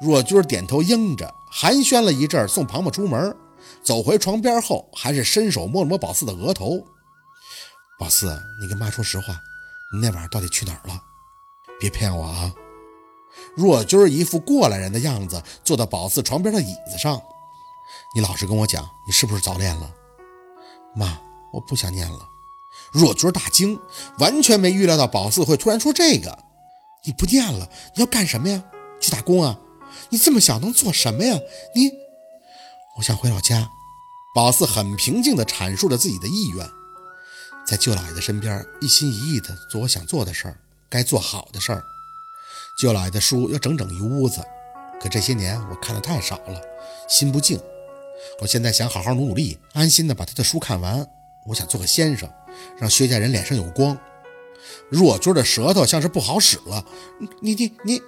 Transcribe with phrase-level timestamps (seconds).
[0.00, 3.36] 若君点头应着，寒暄了一阵，送庞庞出门。
[3.82, 6.84] 走回床边后，还是伸手摸了摸宝四的额头。
[7.98, 9.40] 宝四，你跟妈说实话，
[9.92, 11.02] 你那晚上到底去哪儿了？
[11.80, 12.54] 别骗我啊！
[13.56, 17.20] 若君一副过来人的样子，坐到宝四床边的椅子上。
[18.14, 19.90] 你老实跟我讲，你是不是早恋了？
[20.94, 21.18] 妈，
[21.52, 22.20] 我不想念了。
[22.92, 23.78] 若君大惊，
[24.18, 26.38] 完全没预料到宝四会突然说这个。
[27.04, 28.62] 你不念了，你要干什么呀？
[29.00, 29.58] 去打工啊？
[30.10, 31.38] 你这么小能做什么呀？
[31.74, 31.90] 你，
[32.96, 33.70] 我想回老家。
[34.34, 36.68] 宝四很平静地阐述着自己的意愿，
[37.66, 41.82] 在舅老爷的身边，一心一意地做我想做的事儿，该做好的事儿。
[42.78, 44.44] 舅老爷的书有整整一屋子，
[45.00, 46.60] 可这些年我看的太少了，
[47.08, 47.60] 心不静。
[48.40, 51.04] 我现在想好好努努力，安心的把他的书看完。
[51.46, 52.30] 我想做个先生，
[52.78, 53.98] 让薛家人脸上有光。
[54.90, 56.84] 若君的舌头像是不好使了，
[57.40, 58.02] 你你你，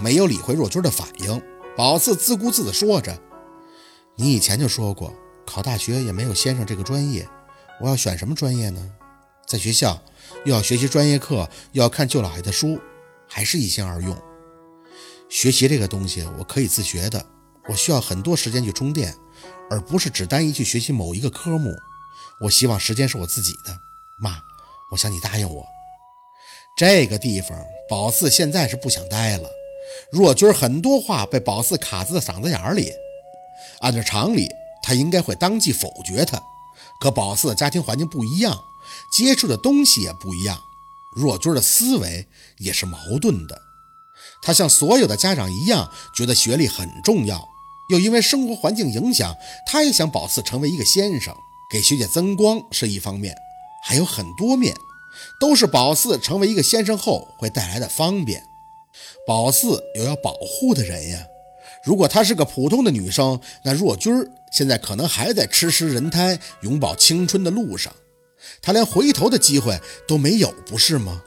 [0.00, 1.42] 没有理会若君的反应。
[1.76, 3.18] 宝四自顾自地说着
[4.16, 5.12] ：“你以前就说过，
[5.46, 7.28] 考大学也没有先生这个专业，
[7.80, 8.92] 我要选什么专业呢？
[9.46, 10.02] 在学校
[10.44, 12.80] 又要学习专业课，又要看舅老爷的书，
[13.28, 14.16] 还是一心二用。
[15.28, 17.24] 学习这个东西，我可以自学的，
[17.68, 19.14] 我需要很多时间去充电，
[19.68, 21.70] 而不是只单一去学习某一个科目。
[22.40, 23.78] 我希望时间是我自己的。
[24.18, 24.38] 妈，
[24.92, 25.66] 我想你答应我。”
[26.78, 29.48] 这个地方，宝四现在是不想待了。
[30.10, 32.92] 若君很多话被宝四卡在嗓子眼里，
[33.80, 34.48] 按照常理，
[34.82, 36.42] 他应该会当即否决他。
[37.00, 38.64] 可宝四的家庭环境不一样，
[39.12, 40.58] 接触的东西也不一样，
[41.14, 42.26] 若君的思维
[42.58, 43.62] 也是矛盾的。
[44.42, 47.48] 他像所有的家长一样，觉得学历很重要，
[47.90, 51.34] 又因为生活环境影响，他也想宝四成为一个先生，
[51.70, 53.36] 给学姐增光是一方面，
[53.84, 54.74] 还有很多面。
[55.40, 58.42] 都是宝四成为一个先生后会带来的方便，
[59.26, 61.26] 宝四有要保护的人呀。
[61.84, 67.92] 如果她是个普通的女生，那若君儿现在可能还在吃食人胎、永葆青春的路上，
[68.60, 71.22] 她连回头的机会都没有，不是吗？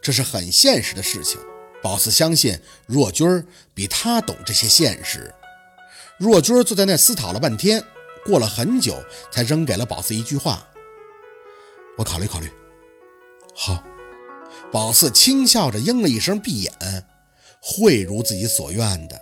[0.00, 1.38] 这是很现实的事情。
[1.82, 5.32] 宝四相信若君儿比他懂这些现实。
[6.18, 7.82] 若君儿坐在那思考了半天，
[8.24, 9.00] 过了很久，
[9.30, 10.66] 才扔给了宝四一句话
[11.96, 12.50] ：“我考虑考虑。”
[13.54, 13.82] 好，
[14.70, 16.72] 宝四轻笑着应了一声，闭眼，
[17.60, 19.20] 会如自己所愿的。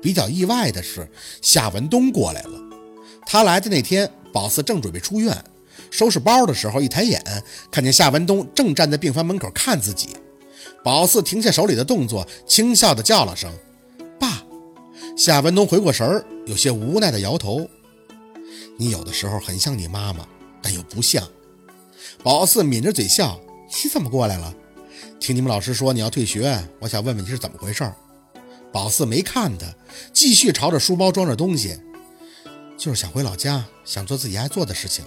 [0.00, 1.06] 比较意外的是，
[1.42, 2.58] 夏文东过来了。
[3.26, 5.36] 他来的那天，宝四正准备出院，
[5.90, 7.22] 收拾包的时候，一抬眼
[7.70, 10.16] 看见夏文东正站在病房门口看自己。
[10.82, 13.52] 宝四停下手里的动作，轻笑的叫了声
[14.18, 14.42] “爸”。
[15.18, 17.68] 夏文东回过神儿，有些无奈的摇头
[18.78, 20.26] ：“你有的时候很像你妈妈，
[20.62, 21.28] 但又不像。”
[22.22, 24.54] 宝四抿着嘴笑：“你怎么过来了？
[25.20, 27.90] 听你们老师说你要退学，我想问问你是怎么回事。”
[28.72, 29.66] 宝四没看他，
[30.12, 31.78] 继续朝着书包装着东西，
[32.76, 35.04] 就是想回老家，想做自己爱做的事情。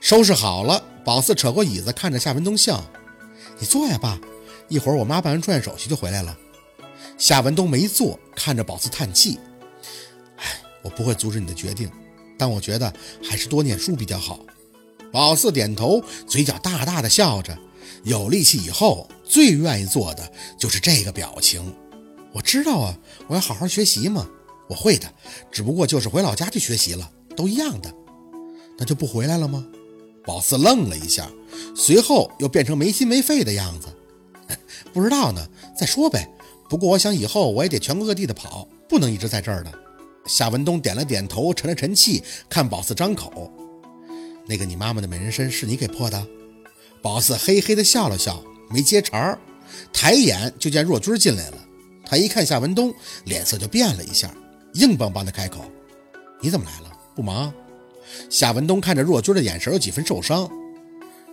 [0.00, 2.84] 收拾好了，宝四扯过椅子，看着夏文东笑
[3.58, 4.20] ：“你坐呀，爸，
[4.68, 6.36] 一会儿我妈办完住院手续就回来了。”
[7.16, 9.38] 夏文东没坐，看着宝四叹气
[10.36, 11.90] ：“哎，我不会阻止你的决定，
[12.38, 12.92] 但我觉得
[13.22, 14.40] 还是多念书比较好。”
[15.10, 17.56] 宝四点头，嘴角大大的笑着。
[18.04, 21.74] 有力气以后，最愿意做的就是这个表情。
[22.32, 22.98] 我知道啊，
[23.28, 24.28] 我要好好学习嘛。
[24.68, 25.12] 我会的，
[25.50, 27.94] 只不过就是回老家去学习了，都一样的。
[28.76, 29.64] 那就不回来了吗？
[30.24, 31.30] 宝四愣了一下，
[31.74, 33.86] 随后又变成没心没肺的样子。
[34.92, 35.48] 不知道呢，
[35.78, 36.28] 再说呗。
[36.68, 39.72] 不过我想以后我也得全国各地的跑，不能一直在这儿的。
[40.26, 43.48] 夏文东点了点头，沉了沉气，看宝四张口。
[44.48, 46.26] 那个你妈妈的美人参是你给破的？
[47.06, 49.38] 宝四嘿嘿的笑了笑，没接茬儿，
[49.92, 51.58] 抬眼就见若君进来了。
[52.04, 52.92] 他一看夏文东，
[53.26, 54.28] 脸色就变了一下，
[54.72, 55.70] 硬邦邦的开口
[56.42, 56.90] ：“你怎么来了？
[57.14, 57.54] 不忙？”
[58.28, 60.50] 夏文东看着若君的眼神有几分受伤。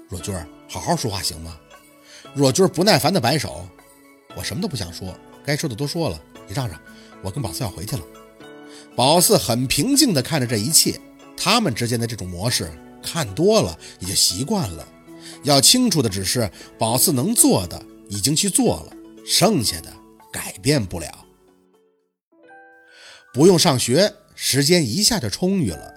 [0.07, 0.31] 若君，
[0.69, 1.57] 好好说话行吗？
[2.35, 3.67] 若君不耐烦的摆手
[4.37, 5.11] ：“我什么都不想说，
[5.43, 6.79] 该说的都说了，你让让，
[7.23, 8.03] 我跟宝四要回去了。”
[8.95, 11.01] 宝四很平静的看着这一切，
[11.35, 12.71] 他们之间的这种模式。
[13.01, 14.87] 看多了也就习惯了，
[15.43, 18.93] 要清楚的只是宝四能做的已经去做了，
[19.25, 19.91] 剩下的
[20.31, 21.25] 改变不了。
[23.33, 25.93] 不用上学，时间一下就充裕了。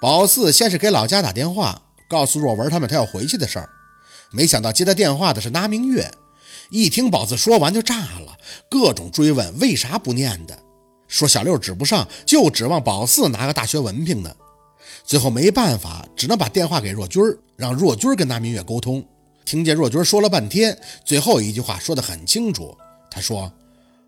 [0.00, 3.68] 宝四先是给老家打电话，告诉若文他们他要回去的事儿，
[4.30, 6.10] 没想到接他电话的是拿明月，
[6.70, 8.36] 一听宝四说完就炸了，
[8.70, 10.58] 各种追问为啥不念的，
[11.08, 14.36] 说小六指不上，就指望宝四拿个大学文凭呢。
[15.02, 19.04] 最后没办法，只能把电话给若君儿，让若君儿跟那明月沟通。
[19.44, 22.76] 听见若君儿说了半天，最后一句话说得很清楚。
[23.10, 23.52] 他说：“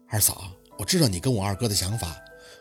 [0.08, 2.16] 二嫂，我知道你跟我二哥的想法，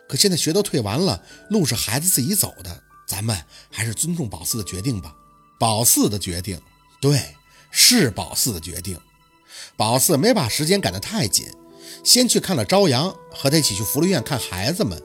[0.08, 3.38] 可现在学都退完了，路是孩子自己走的，咱们
[3.72, 5.16] 还是尊重宝四的决定吧。
[5.58, 6.60] 宝四的决定，
[7.00, 7.20] 对，
[7.72, 9.00] 是宝四的决定。
[9.78, 11.48] 宝四没把时间赶得太紧，
[12.04, 15.02] 先去看了朝阳，和他一起去福利院看孩子们。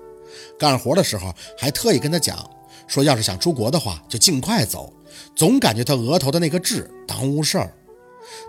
[0.58, 2.50] 干活的时候还特意跟他讲，
[2.90, 4.92] 说要是想出国的话，就尽快走。
[5.36, 7.72] 总感觉他额头的那个痣耽误事儿。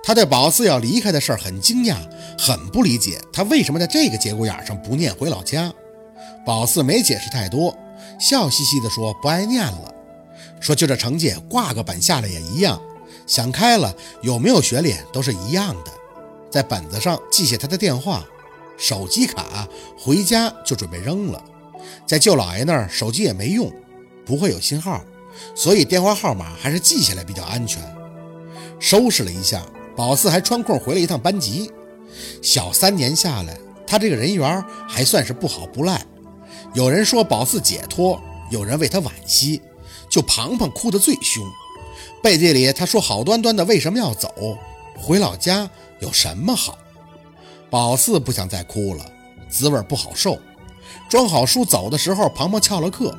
[0.03, 1.95] 他对宝四要离开的事儿很惊讶，
[2.39, 5.71] 很不理解他为什么在这个节骨眼上不念回老家。
[6.43, 7.77] 宝四没解释太多，
[8.19, 9.93] 笑嘻嘻地说不爱念了，
[10.59, 12.81] 说就这成绩挂个本下来也一样。
[13.27, 15.91] 想开了，有没有学历都是一样的。
[16.49, 18.25] 在本子上记下他的电话、
[18.75, 19.67] 手机卡，
[19.99, 21.43] 回家就准备扔了。
[22.07, 23.71] 在舅姥爷那儿，手机也没用，
[24.31, 25.03] 不会有信号，
[25.53, 27.83] 所以电话号码还是记下来比较安全。
[28.79, 29.61] 收拾了一下，
[29.93, 31.69] 宝四还穿空回了一趟班级。
[32.41, 36.01] 小三年下来，他这个人缘还算是不好不赖。
[36.73, 39.61] 有人说宝四解脱，有人为他惋惜。
[40.09, 41.43] 就庞庞哭得最凶，
[42.23, 44.57] 背地里他说好端端的为什么要走？
[44.97, 45.69] 回老家
[45.99, 46.77] 有什么好？
[47.69, 49.05] 宝四不想再哭了，
[49.49, 50.39] 滋味不好受。
[51.09, 53.13] 装好书走的时候，庞庞翘了课。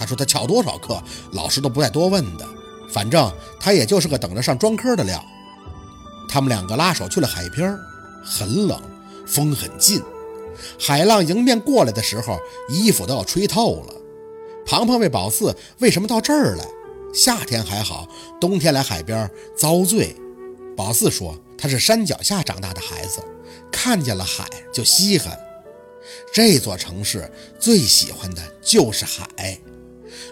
[0.00, 0.98] 他说他翘多少课，
[1.32, 2.48] 老师都不再多问的。
[2.90, 3.30] 反正
[3.60, 5.22] 他也就是个等着上专科的料。
[6.26, 7.78] 他们两个拉手去了海边，
[8.24, 8.80] 很冷，
[9.26, 10.02] 风很劲，
[10.80, 12.38] 海浪迎面过来的时候，
[12.70, 13.94] 衣服都要吹透了。
[14.64, 16.64] 庞庞问宝四为什么到这儿来？
[17.12, 18.08] 夏天还好，
[18.40, 20.16] 冬天来海边遭罪。
[20.76, 23.20] 宝四说他是山脚下长大的孩子，
[23.70, 25.38] 看见了海就稀罕。
[26.32, 29.60] 这座城市最喜欢的就是海。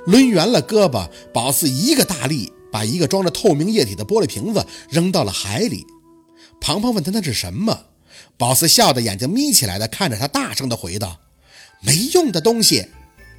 [0.08, 5.86] 抡圆了胳膊，宝四一个大力把一个装着透明液体的玻璃瓶子扔到了海里。
[6.62, 7.78] 庞庞问他那是什么，
[8.38, 11.18] 宝四笑得眼睛眯起来的看着他，大声的回道
[11.84, 12.88] ：“没用的东西。”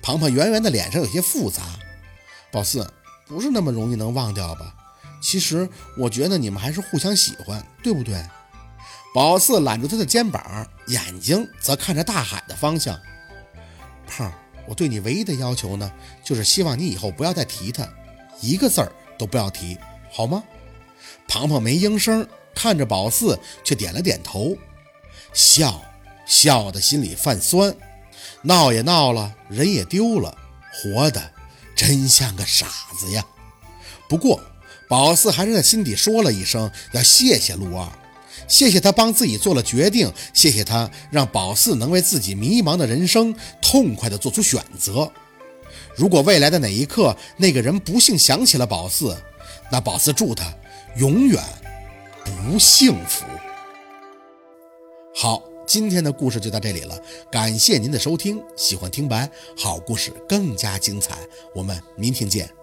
[0.02, 1.64] 庞庞圆圆的脸上有些复杂。
[2.52, 2.88] 宝四
[3.28, 4.76] 不是那么容易能忘掉吧？
[5.22, 5.68] 其实
[5.98, 8.24] 我觉得你们还是互相喜欢，对不对？
[9.14, 12.98] 宝四揽住他的肩膀，眼睛则看着大海的方向。
[14.08, 14.32] 胖。
[14.70, 15.92] 我对你唯一的要求呢，
[16.24, 17.90] 就是希望你以后不要再提他，
[18.40, 19.76] 一个字儿都不要提，
[20.12, 20.44] 好吗？
[21.28, 24.56] 庞庞没应声，看着宝四，却点了点头，
[25.34, 25.82] 笑
[26.28, 27.76] 笑的心里泛酸。
[28.44, 30.38] 闹也闹了，人也丢了，
[30.72, 31.32] 活的
[31.76, 32.68] 真像个傻
[33.00, 33.26] 子呀。
[34.08, 34.40] 不过
[34.88, 37.88] 宝四还是在心底说了一声，要谢谢陆二。
[38.48, 45.12] 谢谢他帮自己做了决定，谢谢他让宝四能为自己迷茫的人生痛快地做出选择。
[45.96, 49.16] 如果未来的哪一刻那个人不幸想起了宝四，
[49.72, 50.46] 那宝四祝他
[50.98, 51.44] 永远
[52.24, 53.26] 不幸福。
[55.16, 57.00] 好，今天的故事就到这里了，
[57.32, 58.42] 感谢您的收听。
[58.56, 61.18] 喜欢听白好故事更加精彩，
[61.54, 62.59] 我们明天见。